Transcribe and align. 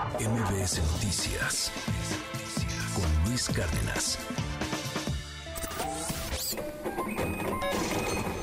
MBS 0.00 0.80
Noticias 0.92 1.70
con 2.94 3.28
Luis 3.28 3.50
Cárdenas. 3.50 4.18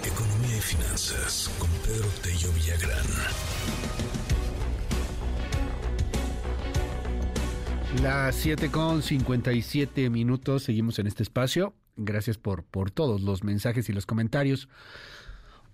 Economía 0.05 0.57
y 0.57 0.61
finanzas 0.61 1.49
con 1.57 1.69
Pedro 1.83 2.07
Tello 2.21 2.51
Villagrán. 2.53 3.05
Las 8.03 8.35
7 8.35 8.69
con 8.69 9.01
57 9.01 10.11
minutos, 10.11 10.63
seguimos 10.63 10.99
en 10.99 11.07
este 11.07 11.23
espacio. 11.23 11.73
Gracias 11.95 12.37
por, 12.37 12.65
por 12.65 12.91
todos 12.91 13.21
los 13.21 13.43
mensajes 13.43 13.89
y 13.89 13.93
los 13.93 14.05
comentarios. 14.05 14.69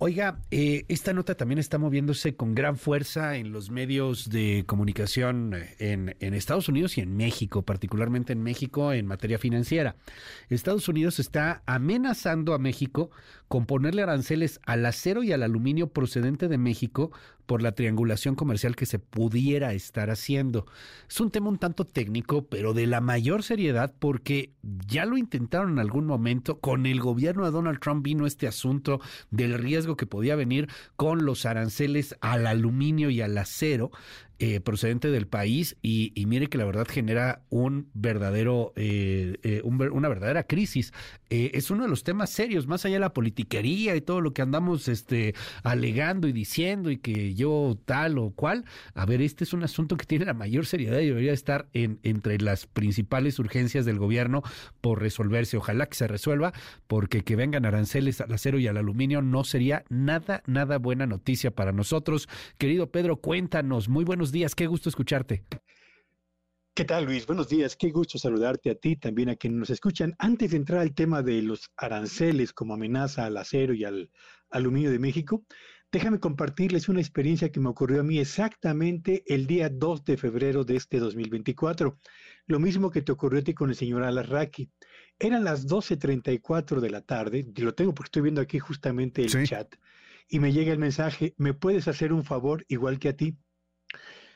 Oiga, 0.06 0.42
eh, 0.52 0.84
esta 0.90 1.14
nota 1.14 1.36
también 1.36 1.60
está 1.60 1.78
moviéndose 1.78 2.36
con 2.36 2.56
gran 2.56 2.76
fuerza 2.76 3.38
en 3.38 3.54
los 3.54 3.70
medios 3.70 4.30
de 4.30 4.66
comunicación 4.68 5.54
eh, 5.54 5.76
en, 5.80 6.18
en, 6.20 6.34
Estados 6.34 6.68
Unidos 6.68 6.98
y 6.98 7.02
en 7.02 7.16
México, 7.16 7.62
particularmente 7.62 8.34
en 8.34 8.44
México 8.44 8.92
en 8.92 9.08
materia 9.08 9.38
financiera. 9.40 9.96
Estados 10.50 10.90
Unidos 10.90 11.20
está 11.20 11.64
amenazando 11.68 12.54
a 12.54 12.60
México 12.60 13.12
con 13.48 13.66
ponerle 13.66 14.02
aranceles 14.02 14.60
al 14.66 14.86
acero 14.86 15.24
y 15.24 15.32
al 15.32 15.42
aluminio 15.42 15.88
procedente 15.88 16.50
de 16.50 16.58
México 16.58 17.14
por 17.46 17.62
la 17.62 17.74
triangulación 17.74 18.36
comercial 18.36 18.76
que 18.76 18.86
se 18.86 19.00
pudiera 19.00 19.74
estar 19.74 20.10
haciendo. 20.10 20.66
Es 21.10 21.20
un 21.20 21.32
tema 21.32 21.50
un 21.50 21.58
tanto 21.58 21.86
técnico, 21.86 22.46
pero 22.46 22.74
de 22.74 22.88
la 22.88 23.02
mayor 23.02 23.44
seriedad 23.44 23.94
porque 24.00 24.54
ya 24.88 25.06
lo 25.06 25.18
intentaron 25.18 25.74
en 25.74 25.80
algún 25.80 26.06
momento. 26.06 26.60
Con 26.60 26.86
el 26.86 27.00
gobierno 27.00 27.46
de 27.46 27.52
Donald 27.52 27.80
Trump 27.80 28.04
vino 28.04 28.26
este 28.26 28.48
asunto 28.48 29.02
del 29.32 29.54
riesgo 29.54 29.98
que 29.98 30.06
podía 30.06 30.36
venir 30.36 30.70
con 30.96 31.26
los 31.26 31.46
aranceles 31.46 32.16
al 32.22 32.48
aluminio 32.48 33.10
y 33.10 33.22
al 33.22 33.38
acero. 33.38 33.92
Eh, 34.46 34.60
procedente 34.60 35.10
del 35.10 35.26
país 35.26 35.78
y, 35.82 36.12
mire 36.28 36.48
que 36.48 36.58
la 36.58 36.66
verdad 36.66 36.86
genera 36.86 37.44
un 37.50 37.88
verdadero, 37.94 38.74
eh, 38.76 39.38
eh, 39.42 39.62
una 39.64 40.10
verdadera 40.10 40.44
crisis. 40.44 40.92
es 41.30 41.72
uno 41.72 41.84
de 41.84 41.90
los 41.90 42.04
temas 42.04 42.30
serios, 42.30 42.68
más 42.68 42.84
allá 42.84 42.96
de 42.96 43.00
la 43.00 43.14
politiquería 43.14 43.96
y 43.96 44.02
todo 44.02 44.20
lo 44.20 44.34
que 44.34 44.42
andamos 44.42 44.90
este, 44.90 45.34
alegando 45.64 46.28
y 46.28 46.34
diciendo 46.34 46.92
y 46.92 46.98
que 46.98 47.34
yo 47.36 47.78
tal 47.86 48.18
o 48.18 48.32
cual. 48.32 48.66
A 48.96 49.06
ver, 49.06 49.22
este 49.22 49.46
es 49.46 49.54
un 49.54 49.64
asunto 49.64 49.96
que 49.96 50.06
tiene 50.06 50.26
la 50.26 50.34
mayor 50.34 50.66
seriedad 50.66 51.00
y 51.00 51.08
debería 51.08 51.32
estar 51.32 51.70
en, 51.72 52.00
entre 52.04 52.38
las 52.40 52.68
principales 52.68 53.40
urgencias 53.40 53.86
del 53.86 53.98
gobierno 53.98 54.44
por 54.82 55.02
resolverse. 55.02 55.56
Ojalá 55.56 55.86
que 55.86 55.96
se 55.96 56.08
resuelva, 56.08 56.52
porque 56.88 57.24
que 57.24 57.38
vengan 57.38 57.66
aranceles 57.66 58.20
al 58.20 58.34
acero 58.34 58.60
y 58.60 58.68
al 58.68 58.76
aluminio 58.76 59.22
no 59.22 59.46
sería 59.46 59.86
nada, 59.88 60.44
nada 60.48 60.80
buena 60.80 61.08
noticia 61.08 61.52
para 61.52 61.72
nosotros. 61.72 62.28
Querido 62.58 62.92
Pedro, 62.92 63.16
cuéntanos, 63.16 63.88
muy 63.88 64.04
buenos 64.04 64.33
días, 64.34 64.56
qué 64.56 64.68
gusto 64.68 64.90
escucharte. 64.90 65.46
¿Qué 66.76 66.86
tal, 66.86 67.06
Luis? 67.06 67.28
Buenos 67.28 67.48
días, 67.50 67.76
qué 67.78 67.92
gusto 67.92 68.18
saludarte 68.18 68.72
a 68.72 68.76
ti, 68.76 68.96
también 68.96 69.30
a 69.30 69.36
quienes 69.36 69.60
nos 69.60 69.70
escuchan. 69.70 70.16
Antes 70.18 70.52
de 70.52 70.58
entrar 70.58 70.80
al 70.80 70.96
tema 70.96 71.22
de 71.22 71.44
los 71.44 71.70
aranceles 71.78 72.52
como 72.52 72.74
amenaza 72.74 73.26
al 73.26 73.38
acero 73.38 73.76
y 73.76 73.86
al 73.86 74.10
aluminio 74.50 74.90
de 74.90 74.98
México, 74.98 75.46
déjame 75.92 76.20
compartirles 76.20 76.90
una 76.90 77.00
experiencia 77.00 77.52
que 77.52 77.60
me 77.60 77.70
ocurrió 77.70 78.02
a 78.02 78.04
mí 78.04 78.18
exactamente 78.18 79.24
el 79.28 79.46
día 79.46 79.70
2 79.70 80.04
de 80.04 80.18
febrero 80.18 80.64
de 80.64 80.78
este 80.78 80.98
2024. 80.98 82.00
Lo 82.48 82.60
mismo 82.60 82.90
que 82.90 83.04
te 83.04 83.12
ocurrió 83.12 83.42
a 83.42 83.44
ti 83.44 83.54
con 83.54 83.70
el 83.70 83.76
señor 83.76 84.04
Alarraqui. 84.04 84.72
Eran 85.20 85.44
las 85.44 85.68
12.34 85.68 86.80
de 86.80 86.90
la 86.90 87.02
tarde, 87.02 87.46
y 87.56 87.62
lo 87.62 87.76
tengo 87.76 87.94
porque 87.94 88.08
estoy 88.08 88.24
viendo 88.24 88.42
aquí 88.42 88.58
justamente 88.58 89.22
el 89.22 89.48
chat, 89.48 89.76
y 90.28 90.40
me 90.40 90.52
llega 90.52 90.72
el 90.72 90.80
mensaje, 90.80 91.36
¿me 91.38 91.54
puedes 91.54 91.88
hacer 91.88 92.12
un 92.12 92.24
favor 92.24 92.66
igual 92.68 92.98
que 92.98 93.10
a 93.10 93.16
ti? 93.16 93.38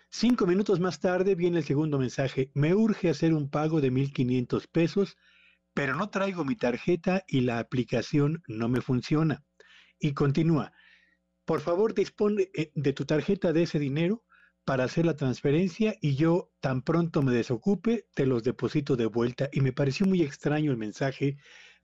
Cinco 0.09 0.47
minutos 0.47 0.79
más 0.79 0.99
tarde 0.99 1.35
viene 1.35 1.59
el 1.59 1.65
segundo 1.65 1.99
mensaje. 1.99 2.49
Me 2.53 2.73
urge 2.73 3.09
hacer 3.09 3.33
un 3.33 3.49
pago 3.49 3.81
de 3.81 3.91
1.500 3.91 4.67
pesos, 4.71 5.17
pero 5.73 5.95
no 5.95 6.09
traigo 6.09 6.45
mi 6.45 6.55
tarjeta 6.55 7.23
y 7.27 7.41
la 7.41 7.59
aplicación 7.59 8.41
no 8.47 8.69
me 8.69 8.81
funciona. 8.81 9.43
Y 9.99 10.13
continúa. 10.13 10.71
Por 11.45 11.61
favor, 11.61 11.93
dispone 11.93 12.49
eh, 12.55 12.71
de 12.73 12.93
tu 12.93 13.05
tarjeta 13.05 13.53
de 13.53 13.63
ese 13.63 13.79
dinero 13.79 14.23
para 14.65 14.85
hacer 14.85 15.05
la 15.05 15.15
transferencia 15.15 15.95
y 16.01 16.15
yo 16.15 16.51
tan 16.61 16.81
pronto 16.81 17.21
me 17.21 17.33
desocupe, 17.33 18.07
te 18.13 18.25
los 18.25 18.43
deposito 18.43 18.95
de 18.95 19.05
vuelta. 19.05 19.49
Y 19.51 19.61
me 19.61 19.73
pareció 19.73 20.05
muy 20.05 20.21
extraño 20.21 20.71
el 20.71 20.77
mensaje 20.77 21.37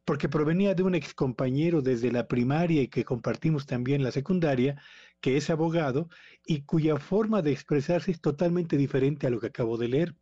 porque 0.06 0.30
provenía 0.30 0.76
de 0.76 0.84
un 0.84 0.96
ex 0.96 1.14
compañero 1.14 1.82
desde 1.82 2.12
la 2.12 2.28
primaria 2.28 2.82
y 2.82 2.88
que 2.88 3.06
compartimos 3.06 3.66
también 3.66 4.04
la 4.04 4.12
secundaria, 4.12 4.82
que 5.24 5.38
es 5.38 5.50
abogado 5.50 6.10
y 6.46 6.64
cuya 6.64 6.98
forma 6.98 7.42
de 7.42 7.54
expresarse 7.54 8.12
es 8.12 8.20
totalmente 8.20 8.76
diferente 8.76 9.26
a 9.26 9.30
lo 9.30 9.40
que 9.40 9.48
acabo 9.48 9.78
de 9.78 9.88
leer. 9.88 10.16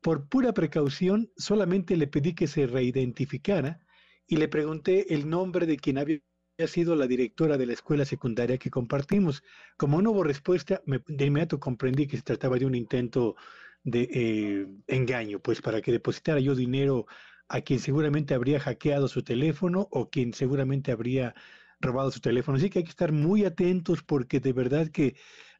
Por 0.00 0.28
pura 0.28 0.52
precaución, 0.52 1.30
solamente 1.36 1.96
le 1.96 2.08
pedí 2.08 2.34
que 2.34 2.48
se 2.48 2.66
reidentificara 2.66 3.78
y 4.26 4.38
le 4.38 4.48
pregunté 4.48 5.14
el 5.14 5.30
nombre 5.30 5.66
de 5.66 5.76
quien 5.76 5.98
había 5.98 6.20
sido 6.66 6.96
la 6.96 7.06
directora 7.06 7.56
de 7.56 7.66
la 7.66 7.74
escuela 7.74 8.04
secundaria 8.04 8.58
que 8.58 8.70
compartimos. 8.70 9.44
Como 9.76 10.02
no 10.02 10.10
hubo 10.10 10.24
respuesta, 10.24 10.82
de 10.84 11.24
inmediato 11.24 11.60
comprendí 11.60 12.08
que 12.08 12.16
se 12.16 12.24
trataba 12.24 12.58
de 12.58 12.66
un 12.66 12.74
intento 12.74 13.36
de 13.84 14.08
eh, 14.12 14.66
engaño, 14.88 15.38
pues 15.38 15.62
para 15.62 15.80
que 15.80 15.92
depositara 15.92 16.40
yo 16.40 16.56
dinero 16.56 17.06
a 17.46 17.60
quien 17.60 17.78
seguramente 17.78 18.34
habría 18.34 18.58
hackeado 18.58 19.06
su 19.06 19.22
teléfono 19.22 19.86
o 19.92 20.10
quien 20.10 20.34
seguramente 20.34 20.90
habría 20.90 21.36
robado 21.82 22.10
su 22.10 22.20
teléfono. 22.20 22.56
Así 22.56 22.70
que 22.70 22.80
hay 22.80 22.84
que 22.84 22.90
estar 22.90 23.12
muy 23.12 23.44
atentos 23.44 24.02
porque 24.02 24.40
de 24.40 24.52
verdad 24.52 24.88
que 24.88 25.16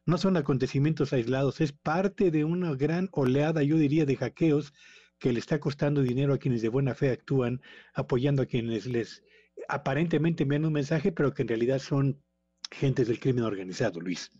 no 0.06 0.18
son 0.18 0.36
acontecimientos 0.36 1.12
aislados, 1.12 1.60
es 1.60 1.72
parte 1.72 2.30
de 2.30 2.44
una 2.44 2.74
gran 2.74 3.08
oleada, 3.12 3.62
yo 3.62 3.76
diría, 3.76 4.04
de 4.04 4.16
hackeos 4.16 4.72
que 5.18 5.32
le 5.32 5.38
está 5.38 5.60
costando 5.60 6.02
dinero 6.02 6.34
a 6.34 6.38
quienes 6.38 6.62
de 6.62 6.68
buena 6.68 6.94
fe 6.94 7.10
actúan, 7.10 7.60
apoyando 7.94 8.42
a 8.42 8.46
quienes 8.46 8.86
les 8.86 9.22
aparentemente 9.68 10.42
envían 10.42 10.64
un 10.64 10.72
mensaje, 10.72 11.12
pero 11.12 11.32
que 11.32 11.42
en 11.42 11.48
realidad 11.48 11.78
son 11.78 12.20
gentes 12.70 13.06
del 13.06 13.20
crimen 13.20 13.44
organizado, 13.44 14.00
Luis. 14.00 14.32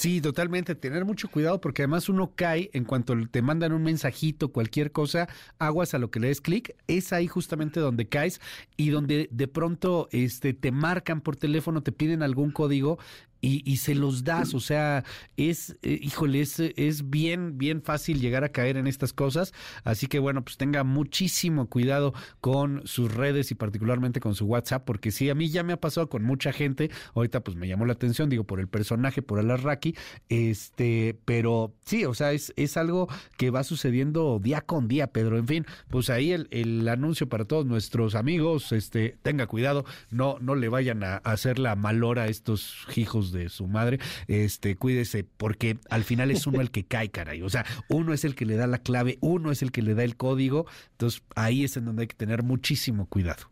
Sí, 0.00 0.22
totalmente. 0.22 0.74
Tener 0.74 1.04
mucho 1.04 1.28
cuidado 1.28 1.60
porque 1.60 1.82
además 1.82 2.08
uno 2.08 2.32
cae 2.34 2.70
en 2.72 2.84
cuanto 2.86 3.14
te 3.30 3.42
mandan 3.42 3.74
un 3.74 3.82
mensajito, 3.82 4.50
cualquier 4.50 4.92
cosa, 4.92 5.28
aguas 5.58 5.92
a 5.92 5.98
lo 5.98 6.10
que 6.10 6.20
le 6.20 6.28
des 6.28 6.40
clic, 6.40 6.74
es 6.86 7.12
ahí 7.12 7.26
justamente 7.26 7.80
donde 7.80 8.08
caes 8.08 8.40
y 8.78 8.88
donde 8.88 9.28
de 9.30 9.46
pronto 9.46 10.08
este, 10.10 10.54
te 10.54 10.72
marcan 10.72 11.20
por 11.20 11.36
teléfono, 11.36 11.82
te 11.82 11.92
piden 11.92 12.22
algún 12.22 12.50
código 12.50 12.98
y, 13.40 13.62
y, 13.70 13.78
se 13.78 13.94
los 13.94 14.24
das, 14.24 14.54
o 14.54 14.60
sea, 14.60 15.04
es, 15.36 15.76
eh, 15.82 15.98
híjole, 16.02 16.40
es, 16.40 17.10
bien, 17.10 17.58
bien 17.58 17.82
fácil 17.82 18.20
llegar 18.20 18.44
a 18.44 18.50
caer 18.50 18.76
en 18.76 18.86
estas 18.86 19.12
cosas, 19.12 19.52
así 19.84 20.06
que 20.06 20.18
bueno, 20.18 20.44
pues 20.44 20.56
tenga 20.56 20.84
muchísimo 20.84 21.68
cuidado 21.68 22.12
con 22.40 22.82
sus 22.86 23.12
redes 23.12 23.50
y 23.50 23.54
particularmente 23.54 24.20
con 24.20 24.34
su 24.34 24.46
WhatsApp, 24.46 24.84
porque 24.84 25.10
sí, 25.10 25.30
a 25.30 25.34
mí 25.34 25.48
ya 25.48 25.62
me 25.62 25.72
ha 25.72 25.80
pasado 25.80 26.08
con 26.08 26.22
mucha 26.22 26.52
gente, 26.52 26.90
ahorita 27.14 27.40
pues 27.40 27.56
me 27.56 27.68
llamó 27.68 27.86
la 27.86 27.94
atención, 27.94 28.28
digo, 28.28 28.44
por 28.44 28.60
el 28.60 28.68
personaje, 28.68 29.22
por 29.22 29.38
el 29.38 29.50
Arraki, 29.50 29.94
este, 30.28 31.18
pero 31.24 31.74
sí, 31.84 32.04
o 32.04 32.14
sea, 32.14 32.32
es, 32.32 32.52
es 32.56 32.76
algo 32.76 33.08
que 33.38 33.50
va 33.50 33.64
sucediendo 33.64 34.38
día 34.38 34.60
con 34.60 34.88
día, 34.88 35.06
Pedro, 35.08 35.38
en 35.38 35.46
fin, 35.46 35.66
pues 35.88 36.10
ahí 36.10 36.32
el, 36.32 36.48
el 36.50 36.86
anuncio 36.88 37.28
para 37.28 37.44
todos 37.44 37.64
nuestros 37.64 38.14
amigos, 38.14 38.72
este, 38.72 39.16
tenga 39.22 39.46
cuidado, 39.46 39.84
no, 40.10 40.36
no 40.40 40.54
le 40.54 40.68
vayan 40.68 41.02
a, 41.04 41.14
a 41.16 41.32
hacer 41.32 41.58
la 41.58 41.74
malora 41.76 42.24
a 42.24 42.28
estos 42.28 42.86
hijos 42.96 43.29
de 43.32 43.48
su 43.48 43.66
madre, 43.66 43.98
este, 44.28 44.76
cuídese, 44.76 45.24
porque 45.24 45.78
al 45.88 46.04
final 46.04 46.30
es 46.30 46.46
uno 46.46 46.60
el 46.60 46.70
que 46.70 46.84
cae, 46.84 47.10
caray. 47.10 47.42
O 47.42 47.48
sea, 47.48 47.64
uno 47.88 48.12
es 48.12 48.24
el 48.24 48.34
que 48.34 48.46
le 48.46 48.56
da 48.56 48.66
la 48.66 48.78
clave, 48.78 49.18
uno 49.20 49.50
es 49.50 49.62
el 49.62 49.72
que 49.72 49.82
le 49.82 49.94
da 49.94 50.04
el 50.04 50.16
código. 50.16 50.66
Entonces, 50.92 51.22
ahí 51.34 51.64
es 51.64 51.76
en 51.76 51.84
donde 51.84 52.02
hay 52.02 52.08
que 52.08 52.16
tener 52.16 52.42
muchísimo 52.42 53.06
cuidado. 53.08 53.50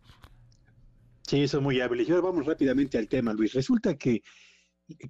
Sí, 1.23 1.43
eso 1.43 1.59
es 1.59 1.63
muy 1.63 1.81
hábil. 1.81 2.01
Y 2.01 2.11
ahora 2.11 2.29
vamos 2.29 2.47
rápidamente 2.47 2.97
al 2.97 3.09
tema, 3.09 3.35
Luis. 3.35 3.53
Resulta 3.53 3.97
que 3.97 4.23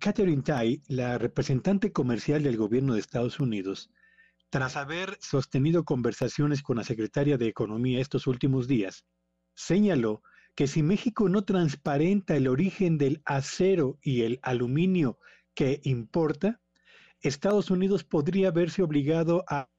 Catherine 0.01 0.43
Tai, 0.43 0.83
la 0.89 1.19
representante 1.19 1.93
comercial 1.93 2.43
del 2.43 2.57
gobierno 2.57 2.95
de 2.95 3.01
Estados 3.01 3.39
Unidos, 3.39 3.91
tras 4.51 4.77
haber 4.77 5.17
sostenido 5.21 5.85
conversaciones 5.85 6.63
con 6.63 6.79
la 6.79 6.85
secretaria 6.85 7.39
de 7.39 7.47
Economía 7.47 8.01
estos 8.01 8.27
últimos 8.27 8.67
días, 8.67 9.05
señaló 9.55 10.23
que 10.59 10.67
si 10.67 10.83
México 10.83 11.29
no 11.29 11.45
transparenta 11.45 12.35
el 12.35 12.49
origen 12.49 12.99
del 12.99 13.23
acero 13.25 13.97
y 14.03 14.23
el 14.23 14.41
aluminio 14.43 15.21
que 15.55 15.81
importa, 15.85 16.61
Estados 17.21 17.71
Unidos 17.71 18.03
podría 18.03 18.51
verse 18.51 18.83
obligado 18.83 19.45
a 19.49 19.71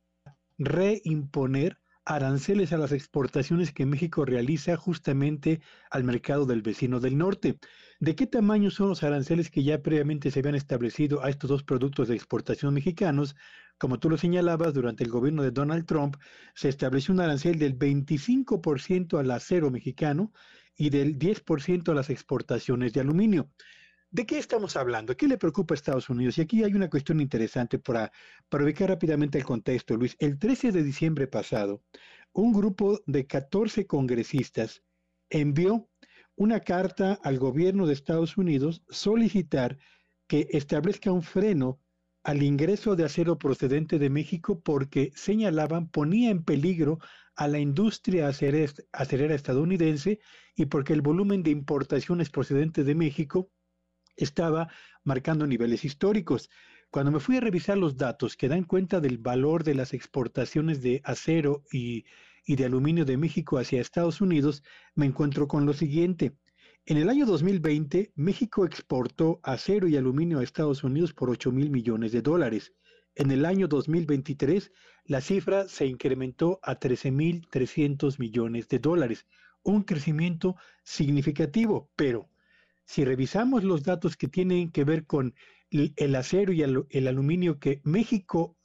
reimponer 0.58 1.82
aranceles 2.06 2.72
a 2.72 2.78
las 2.78 2.94
exportaciones 2.94 3.74
que 3.74 3.86
México 3.86 4.24
realiza 4.24 4.78
justamente 4.78 5.60
al 5.92 6.06
mercado 6.06 6.46
del 6.46 6.62
vecino 6.62 7.02
del 7.02 7.18
norte. 7.18 7.60
¿De 8.00 8.16
qué 8.16 8.26
tamaño 8.26 8.72
son 8.72 8.88
los 8.88 9.04
aranceles 9.04 9.52
que 9.52 9.64
ya 9.66 9.82
previamente 9.82 10.32
se 10.32 10.40
habían 10.40 10.56
establecido 10.56 11.22
a 11.26 11.30
estos 11.30 11.50
dos 11.50 11.64
productos 11.64 12.08
de 12.08 12.16
exportación 12.16 12.74
mexicanos? 12.74 13.36
Como 13.78 14.00
tú 14.00 14.10
lo 14.10 14.18
señalabas, 14.18 14.74
durante 14.74 15.04
el 15.04 15.12
gobierno 15.12 15.44
de 15.44 15.52
Donald 15.52 15.86
Trump 15.86 16.16
se 16.56 16.70
estableció 16.70 17.14
un 17.14 17.20
arancel 17.20 17.60
del 17.60 17.78
25% 17.78 19.20
al 19.20 19.30
acero 19.32 19.70
mexicano 19.72 20.32
y 20.80 20.90
del 20.90 21.20
10% 21.20 21.92
a 21.92 21.94
las 21.94 22.10
exportaciones 22.10 22.94
de 22.94 23.02
aluminio. 23.02 23.52
¿De 24.10 24.26
qué 24.26 24.40
estamos 24.40 24.78
hablando? 24.78 25.16
¿Qué 25.16 25.28
le 25.28 25.38
preocupa 25.38 25.74
a 25.74 25.76
Estados 25.76 26.10
Unidos? 26.10 26.38
Y 26.38 26.42
aquí 26.42 26.64
hay 26.64 26.74
una 26.74 26.90
cuestión 26.90 27.20
interesante 27.20 27.78
para, 27.78 28.12
para 28.48 28.64
ubicar 28.64 28.88
rápidamente 28.88 29.38
el 29.38 29.44
contexto, 29.44 29.98
Luis. 29.98 30.16
El 30.20 30.40
13 30.40 30.72
de 30.72 30.82
diciembre 30.82 31.28
pasado, 31.28 31.84
un 32.32 32.54
grupo 32.54 33.02
de 33.06 33.28
14 33.28 33.86
congresistas 33.88 34.82
envió 35.30 35.90
una 36.36 36.62
carta 36.62 37.20
al 37.24 37.38
gobierno 37.38 37.86
de 37.86 37.94
Estados 37.94 38.38
Unidos 38.38 38.82
solicitar 38.90 39.78
que 40.28 40.48
establezca 40.52 41.12
un 41.12 41.24
freno 41.24 41.82
al 42.24 42.44
ingreso 42.44 42.96
de 42.96 43.06
acero 43.06 43.38
procedente 43.38 44.00
de 44.00 44.10
México 44.10 44.62
porque 44.62 45.12
señalaban 45.16 45.90
ponía 45.90 46.30
en 46.30 46.44
peligro 46.44 47.00
a 47.36 47.48
la 47.48 47.60
industria 47.60 48.28
acerera 48.28 49.36
estadounidense 49.36 50.20
y 50.56 50.66
porque 50.66 50.94
el 50.94 51.02
volumen 51.02 51.42
de 51.42 51.52
importaciones 51.52 52.30
procedentes 52.30 52.86
de 52.86 52.96
México 52.96 53.50
estaba 54.18 54.68
marcando 55.04 55.48
niveles 55.48 55.86
históricos. 55.86 56.50
Cuando 56.92 57.12
me 57.12 57.20
fui 57.20 57.38
a 57.38 57.42
revisar 57.42 57.78
los 57.78 57.96
datos 57.96 58.36
que 58.36 58.50
dan 58.50 58.64
cuenta 58.64 59.00
del 59.00 59.18
valor 59.18 59.64
de 59.64 59.76
las 59.76 59.94
exportaciones 59.94 60.82
de 60.82 61.02
acero 61.06 61.64
y, 61.72 62.04
de 62.46 62.66
aluminio 62.66 63.06
de 63.06 63.16
México 63.16 63.58
hacia 63.58 63.80
Estados 63.80 64.22
Unidos, 64.22 64.64
me 64.96 65.06
encuentro 65.06 65.48
con 65.48 65.66
lo 65.66 65.74
siguiente. 65.74 66.34
En 66.86 66.98
el 66.98 67.10
año 67.10 67.26
2020, 67.26 68.14
México 68.16 68.66
exportó 68.66 69.40
acero 69.44 69.88
y 69.88 69.96
aluminio 69.96 70.40
a 70.40 70.44
Estados 70.44 70.84
Unidos 70.84 71.14
por 71.14 71.30
8 71.30 71.52
mil 71.52 71.70
millones 71.70 72.12
de 72.12 72.22
dólares. 72.22 72.74
En 73.16 73.32
el 73.32 73.46
año 73.46 73.68
2023, 73.68 74.72
la 75.06 75.22
cifra 75.22 75.68
se 75.68 75.86
incrementó 75.86 76.60
a 76.64 76.80
13 76.80 77.12
mil 77.12 77.48
300 77.50 78.20
millones 78.20 78.68
de 78.70 78.80
dólares, 78.80 79.28
un 79.62 79.84
crecimiento 79.84 80.56
significativo, 80.84 81.92
pero 81.96 82.30
si 82.86 83.06
revisamos 83.06 83.64
los 83.64 83.84
datos 83.84 84.18
que 84.18 84.28
tienen 84.28 84.72
que 84.72 84.84
ver 84.84 85.06
con 85.06 85.36
el 85.70 86.16
acero 86.16 86.54
y 86.54 86.64
el 86.64 87.08
aluminio 87.08 87.60
que 87.60 87.82
México 87.84 88.58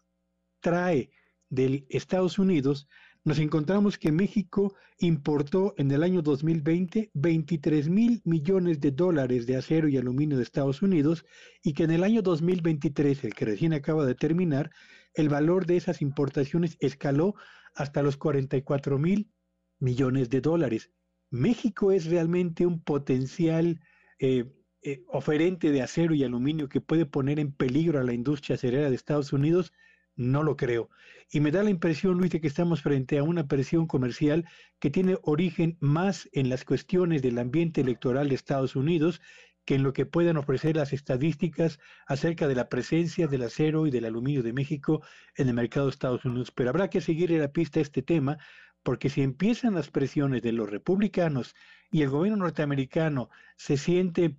trae 0.61 1.11
de 1.51 1.85
Estados 1.91 2.39
Unidos, 2.39 2.89
nos 3.25 3.39
encontramos 3.39 3.99
que 3.99 4.13
México 4.13 4.75
importó 4.99 5.75
en 5.79 5.91
el 5.91 6.03
año 6.03 6.21
2020 6.21 7.11
23 7.15 7.89
mil 7.89 8.21
millones 8.25 8.81
de 8.81 8.91
dólares 8.91 9.47
de 9.47 9.57
acero 9.57 9.89
y 9.89 9.97
aluminio 9.97 10.37
de 10.37 10.43
Estados 10.43 10.83
Unidos 10.83 11.25
y 11.63 11.73
que 11.73 11.85
en 11.85 11.91
el 11.91 12.05
año 12.05 12.21
2023, 12.21 13.25
el 13.25 13.35
que 13.35 13.47
recién 13.47 13.73
acaba 13.73 14.05
de 14.05 14.15
terminar, 14.15 14.71
el 15.15 15.31
valor 15.31 15.65
de 15.65 15.79
esas 15.79 16.03
importaciones 16.03 16.77
escaló 16.81 17.35
hasta 17.75 18.03
los 18.03 18.19
44 18.19 18.99
mil 18.99 19.31
millones 19.79 20.29
de 20.29 20.43
dólares. 20.43 20.91
México 21.31 21.93
es 21.93 22.05
realmente 22.05 22.67
un 22.67 22.83
potencial 22.83 23.81
eh, 24.19 24.53
eh, 24.83 25.03
oferente 25.09 25.71
de 25.71 25.81
acero 25.81 26.15
y 26.15 26.25
aluminio 26.25 26.69
que 26.69 26.83
puede 26.83 27.07
poner 27.07 27.41
en 27.41 27.53
peligro 27.53 27.99
a 27.99 28.05
la 28.05 28.13
industria 28.13 28.57
acerera 28.57 28.91
de 28.91 28.97
Estados 28.97 29.33
Unidos, 29.33 29.73
no 30.17 30.43
lo 30.43 30.57
creo. 30.57 30.91
Y 31.31 31.41
me 31.41 31.51
da 31.51 31.63
la 31.63 31.71
impresión, 31.71 32.19
Luis, 32.19 32.31
de 32.31 32.41
que 32.41 32.47
estamos 32.47 32.83
frente 32.83 33.19
a 33.19 33.23
una 33.23 33.47
presión 33.47 33.87
comercial 33.87 34.47
que 34.79 34.91
tiene 34.91 35.19
origen 35.23 35.77
más 35.81 36.29
en 36.33 36.49
las 36.49 36.65
cuestiones 36.65 37.23
del 37.23 37.39
ambiente 37.39 37.81
electoral 37.81 38.29
de 38.29 38.35
Estados 38.35 38.77
Unidos 38.77 39.21
que 39.65 39.75
en 39.77 39.83
lo 39.83 39.93
que 39.93 40.07
puedan 40.07 40.37
ofrecer 40.37 40.77
las 40.77 40.93
estadísticas 40.93 41.79
acerca 42.07 42.47
de 42.49 42.55
la 42.55 42.69
presencia 42.69 43.27
del 43.27 43.45
acero 43.45 43.87
y 43.87 43.91
del 43.91 44.05
aluminio 44.05 44.43
de 44.43 44.53
México 44.53 45.03
en 45.37 45.49
el 45.49 45.55
mercado 45.55 45.87
de 45.87 45.93
Estados 45.93 46.25
Unidos. 46.25 46.51
Pero 46.51 46.71
habrá 46.71 46.91
que 46.91 47.01
seguir 47.01 47.33
en 47.33 47.41
la 47.41 47.53
pista 47.53 47.81
este 47.81 48.03
tema, 48.03 48.39
porque 48.83 49.09
si 49.09 49.23
empiezan 49.23 49.75
las 49.75 49.91
presiones 49.91 50.43
de 50.43 50.53
los 50.53 50.69
republicanos 50.69 51.55
y 51.91 52.03
el 52.03 52.11
gobierno 52.11 52.45
norteamericano 52.45 53.31
se 53.57 53.77
siente 53.77 54.37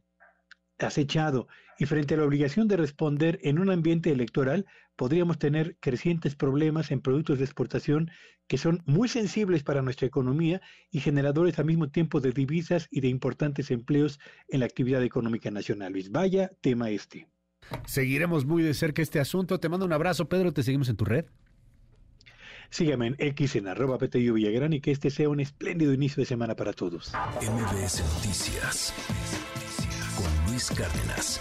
acechado 0.78 1.48
y 1.80 1.86
frente 1.86 2.14
a 2.14 2.18
la 2.18 2.26
obligación 2.26 2.68
de 2.68 2.78
responder 2.78 3.40
en 3.42 3.60
un 3.60 3.70
ambiente 3.70 4.12
electoral, 4.12 4.66
podríamos 4.96 5.38
tener 5.38 5.78
crecientes 5.80 6.36
problemas 6.36 6.92
en 6.92 7.02
productos 7.02 7.38
de 7.38 7.46
exportación 7.46 8.12
que 8.48 8.58
son 8.58 8.84
muy 8.86 9.08
sensibles 9.08 9.64
para 9.64 9.82
nuestra 9.82 10.08
economía 10.08 10.62
y 10.92 11.00
generadores 11.00 11.60
al 11.60 11.66
mismo 11.66 11.90
tiempo 11.90 12.22
de 12.22 12.32
divisas 12.32 12.88
y 12.92 13.02
de 13.02 13.08
importantes 13.08 13.72
empleos 13.72 14.20
en 14.48 14.60
la 14.62 14.66
actividad 14.66 15.04
económica 15.04 15.52
nacional. 15.52 15.94
Luis, 15.94 16.12
vaya 16.12 16.52
tema 16.62 16.90
este. 16.90 17.28
Seguiremos 17.86 18.46
muy 18.46 18.64
de 18.64 18.74
cerca 18.74 19.02
este 19.02 19.20
asunto. 19.20 19.60
Te 19.60 19.70
mando 19.70 19.86
un 19.86 19.94
abrazo, 19.94 20.30
Pedro. 20.30 20.54
Te 20.54 20.64
seguimos 20.64 20.90
en 20.90 20.98
tu 20.98 21.06
red. 21.06 21.26
Sígueme 22.70 23.08
en 23.08 23.16
X 23.20 23.56
en 23.56 23.68
arroba 23.68 23.98
Villagrán 23.98 24.74
y 24.74 24.82
que 24.82 24.92
este 24.92 25.10
sea 25.10 25.30
un 25.30 25.40
espléndido 25.40 25.94
inicio 25.94 26.22
de 26.22 26.26
semana 26.26 26.56
para 26.56 26.74
todos. 26.74 27.14
MBS 27.42 28.04
Noticias 28.16 28.94
con 30.16 30.52
Luis 30.52 30.70
Cárdenas. 30.72 31.40